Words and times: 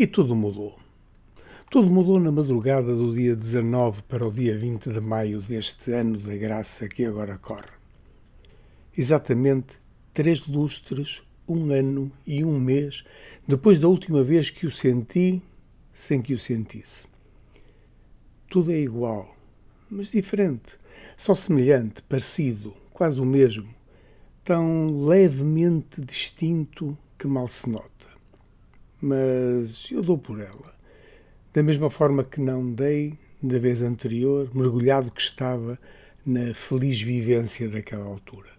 E 0.00 0.06
tudo 0.06 0.36
mudou. 0.36 0.78
Tudo 1.68 1.90
mudou 1.90 2.20
na 2.20 2.30
madrugada 2.30 2.94
do 2.94 3.12
dia 3.12 3.34
19 3.34 4.02
para 4.02 4.24
o 4.24 4.30
dia 4.30 4.56
20 4.56 4.92
de 4.92 5.00
maio 5.00 5.42
deste 5.42 5.90
ano 5.90 6.16
da 6.18 6.36
graça 6.36 6.88
que 6.88 7.04
agora 7.04 7.36
corre. 7.36 7.72
Exatamente 8.96 9.76
três 10.14 10.46
lustres, 10.46 11.24
um 11.48 11.72
ano 11.72 12.12
e 12.24 12.44
um 12.44 12.60
mês 12.60 13.02
depois 13.44 13.80
da 13.80 13.88
última 13.88 14.22
vez 14.22 14.50
que 14.50 14.68
o 14.68 14.70
senti 14.70 15.42
sem 15.92 16.22
que 16.22 16.32
o 16.32 16.38
sentisse. 16.38 17.08
Tudo 18.48 18.70
é 18.70 18.78
igual, 18.78 19.34
mas 19.90 20.12
diferente, 20.12 20.78
só 21.16 21.34
semelhante, 21.34 22.04
parecido, 22.04 22.72
quase 22.92 23.20
o 23.20 23.24
mesmo, 23.24 23.68
tão 24.44 25.04
levemente 25.04 26.00
distinto 26.00 26.96
que 27.18 27.26
mal 27.26 27.48
se 27.48 27.68
nota 27.68 28.07
mas 29.00 29.88
eu 29.90 30.02
dou 30.02 30.18
por 30.18 30.40
ela. 30.40 30.74
Da 31.52 31.62
mesma 31.62 31.88
forma 31.88 32.24
que 32.24 32.40
não 32.40 32.72
dei 32.72 33.18
da 33.42 33.58
vez 33.58 33.82
anterior, 33.82 34.50
mergulhado 34.54 35.10
que 35.10 35.20
estava 35.20 35.78
na 36.26 36.52
feliz 36.54 37.00
vivência 37.00 37.68
daquela 37.68 38.04
altura. 38.04 38.50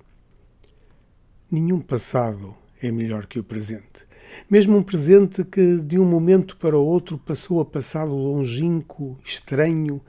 Nenhum 1.51 1.81
passado 1.81 2.55
é 2.81 2.91
melhor 2.91 3.25
que 3.25 3.39
o 3.39 3.43
presente. 3.43 4.07
Mesmo 4.49 4.77
um 4.77 4.83
presente 4.83 5.43
que 5.43 5.79
de 5.81 5.99
um 5.99 6.05
momento 6.05 6.55
para 6.57 6.77
o 6.77 6.85
outro 6.85 7.17
passou 7.17 7.59
a 7.59 7.65
passado 7.65 8.11
longínquo, 8.11 9.19
estranho 9.23 10.01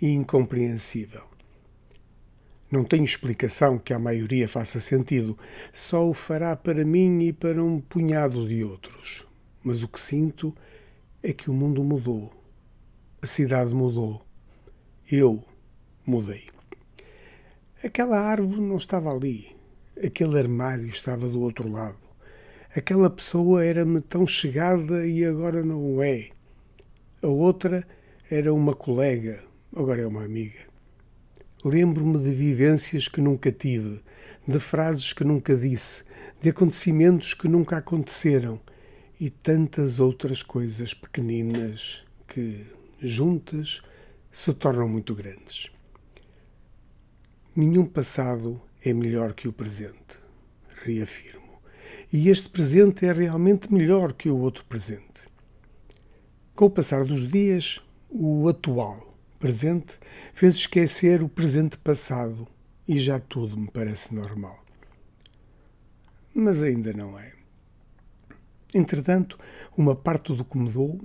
e 0.00 0.10
incompreensível. 0.10 1.22
Não 2.70 2.82
tenho 2.82 3.04
explicação 3.04 3.78
que 3.78 3.92
à 3.92 3.98
maioria 3.98 4.48
faça 4.48 4.80
sentido, 4.80 5.38
só 5.72 6.08
o 6.08 6.12
fará 6.12 6.56
para 6.56 6.84
mim 6.84 7.20
e 7.22 7.32
para 7.32 7.62
um 7.62 7.80
punhado 7.80 8.48
de 8.48 8.64
outros 8.64 9.25
mas 9.66 9.82
o 9.82 9.88
que 9.88 10.00
sinto 10.00 10.54
é 11.20 11.32
que 11.32 11.50
o 11.50 11.52
mundo 11.52 11.82
mudou, 11.82 12.32
a 13.20 13.26
cidade 13.26 13.74
mudou, 13.74 14.24
eu 15.10 15.44
mudei. 16.06 16.44
Aquela 17.82 18.16
árvore 18.16 18.60
não 18.60 18.76
estava 18.76 19.12
ali, 19.12 19.56
aquele 20.00 20.38
armário 20.38 20.86
estava 20.86 21.28
do 21.28 21.40
outro 21.40 21.68
lado. 21.68 21.98
Aquela 22.76 23.10
pessoa 23.10 23.64
era-me 23.64 24.00
tão 24.00 24.24
chegada 24.24 25.04
e 25.04 25.24
agora 25.24 25.64
não 25.64 26.00
é. 26.00 26.28
A 27.20 27.26
outra 27.26 27.84
era 28.30 28.54
uma 28.54 28.72
colega, 28.72 29.42
agora 29.74 30.02
é 30.02 30.06
uma 30.06 30.22
amiga. 30.22 30.60
Lembro-me 31.64 32.22
de 32.22 32.32
vivências 32.32 33.08
que 33.08 33.20
nunca 33.20 33.50
tive, 33.50 34.00
de 34.46 34.60
frases 34.60 35.12
que 35.12 35.24
nunca 35.24 35.56
disse, 35.56 36.04
de 36.40 36.50
acontecimentos 36.50 37.34
que 37.34 37.48
nunca 37.48 37.78
aconteceram 37.78 38.60
e 39.18 39.30
tantas 39.30 39.98
outras 39.98 40.42
coisas 40.42 40.92
pequeninas 40.92 42.04
que, 42.28 42.66
juntas, 43.00 43.82
se 44.30 44.52
tornam 44.52 44.88
muito 44.88 45.14
grandes. 45.14 45.70
Nenhum 47.54 47.86
passado 47.86 48.60
é 48.84 48.92
melhor 48.92 49.32
que 49.32 49.48
o 49.48 49.52
presente, 49.52 50.18
reafirmo. 50.84 51.60
E 52.12 52.28
este 52.28 52.50
presente 52.50 53.06
é 53.06 53.12
realmente 53.12 53.72
melhor 53.72 54.12
que 54.12 54.28
o 54.28 54.36
outro 54.36 54.64
presente. 54.66 55.06
Com 56.54 56.66
o 56.66 56.70
passar 56.70 57.04
dos 57.04 57.26
dias, 57.26 57.80
o 58.10 58.48
atual 58.48 59.14
presente 59.38 59.94
fez 60.32 60.54
esquecer 60.54 61.22
o 61.22 61.28
presente 61.28 61.78
passado 61.78 62.46
e 62.86 62.98
já 62.98 63.18
tudo 63.18 63.56
me 63.56 63.70
parece 63.70 64.14
normal. 64.14 64.64
Mas 66.34 66.62
ainda 66.62 66.92
não 66.92 67.18
é. 67.18 67.35
Entretanto, 68.74 69.38
uma 69.76 69.94
parte 69.94 70.34
do 70.34 70.44
que 70.44 70.58
mudou, 70.58 71.00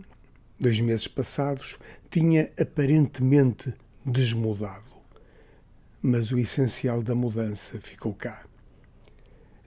dois 0.60 0.80
meses 0.80 1.08
passados, 1.08 1.78
tinha 2.10 2.52
aparentemente 2.60 3.74
desmudado. 4.06 4.92
Mas 6.02 6.32
o 6.32 6.40
essencial 6.40 7.04
da 7.04 7.14
mudança 7.14 7.80
ficou 7.80 8.14
cá. 8.14 8.44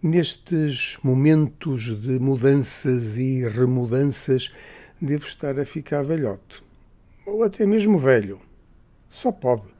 Nestes 0.02 0.98
momentos 1.02 1.96
de 1.98 2.18
mudanças 2.18 3.16
e 3.16 3.48
remudanças, 3.48 4.52
devo 5.00 5.24
estar 5.24 5.58
a 5.58 5.64
ficar 5.64 6.02
velhote. 6.02 6.62
Ou 7.24 7.42
até 7.44 7.64
mesmo 7.64 7.96
velho. 7.96 8.40
Só 9.08 9.30
pode. 9.30 9.72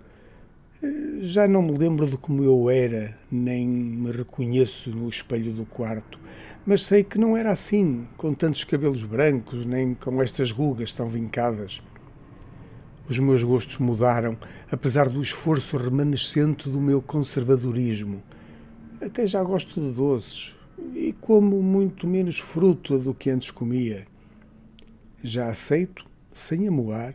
Já 1.21 1.49
não 1.49 1.63
me 1.63 1.77
lembro 1.77 2.09
de 2.09 2.17
como 2.17 2.45
eu 2.45 2.71
era, 2.71 3.19
nem 3.31 3.67
me 3.67 4.13
reconheço 4.13 4.91
no 4.91 5.09
espelho 5.09 5.53
do 5.53 5.67
quarto 5.67 6.19
mas 6.67 6.83
sei 6.83 7.05
que 7.05 7.19
não 7.19 7.37
era 7.37 7.51
assim, 7.51 8.09
com 8.17 8.33
tantos 8.33 8.65
cabelos 8.65 9.05
brancos, 9.05 9.67
nem 9.67 9.95
com 9.95 10.23
estas 10.23 10.51
rugas 10.51 10.93
tão 10.93 11.09
vincadas. 11.09 11.83
Os 13.07 13.19
meus 13.19 13.43
gostos 13.43 13.77
mudaram, 13.79 14.39
apesar 14.71 15.11
do 15.11 15.21
esforço 15.21 15.77
remanescente 15.77 16.71
do 16.71 16.81
meu 16.81 17.03
conservadorismo. 17.03 18.23
Até 18.99 19.27
já 19.27 19.43
gosto 19.43 19.79
de 19.79 19.93
doces 19.93 20.57
e 20.95 21.13
como 21.21 21.63
muito 21.63 22.07
menos 22.07 22.39
fruta 22.39 22.99
do 22.99 23.13
que 23.13 23.29
antes 23.29 23.51
comia. 23.51 24.07
Já 25.23 25.51
aceito, 25.51 26.07
sem 26.33 26.67
amoar, 26.67 27.15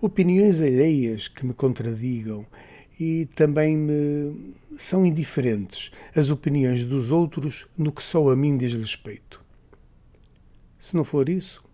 opiniões 0.00 0.60
alheias 0.60 1.28
que 1.28 1.46
me 1.46 1.54
contradigam 1.54 2.44
e 3.00 3.24
também 3.34 3.78
me 3.78 4.54
são 4.78 5.06
indiferentes 5.06 5.90
as 6.14 6.28
opiniões 6.28 6.84
dos 6.84 7.10
outros 7.10 7.66
no 7.76 7.90
que 7.90 8.02
só 8.02 8.28
a 8.28 8.36
mim 8.36 8.58
diz 8.58 8.74
respeito. 8.74 9.42
Se 10.78 10.94
não 10.94 11.02
for 11.02 11.30
isso, 11.30 11.64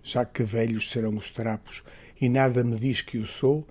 já 0.00 0.24
que 0.24 0.44
velhos 0.44 0.88
serão 0.88 1.16
os 1.16 1.28
trapos 1.28 1.82
e 2.20 2.28
nada 2.28 2.62
me 2.62 2.78
diz 2.78 3.02
que 3.02 3.18
o 3.18 3.26
sou, 3.26 3.66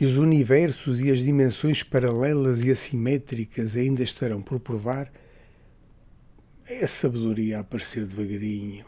e 0.00 0.06
os 0.06 0.16
universos 0.16 0.98
e 1.00 1.10
as 1.10 1.20
dimensões 1.20 1.82
paralelas 1.82 2.64
e 2.64 2.70
assimétricas 2.70 3.76
ainda 3.76 4.02
estarão 4.02 4.40
por 4.40 4.58
provar, 4.58 5.12
é 6.66 6.84
a 6.84 6.88
sabedoria 6.88 7.58
a 7.58 7.60
aparecer 7.60 8.06
devagarinho, 8.06 8.86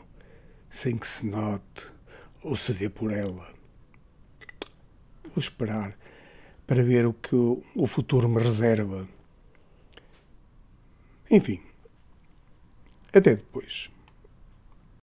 sem 0.69 0.97
que 0.97 1.07
se 1.07 1.27
note 1.27 1.87
ou 2.43 2.57
se 2.57 2.73
dê 2.73 2.89
por 2.89 3.13
ela. 3.13 3.47
Vou 5.25 5.39
esperar 5.39 5.97
para 6.69 6.83
ver 6.83 7.07
o 7.07 7.15
que 7.15 7.35
o 7.35 7.87
futuro 7.87 8.29
me 8.29 8.39
reserva. 8.39 9.09
Enfim, 11.31 11.63
até 13.11 13.35
depois. 13.37 13.91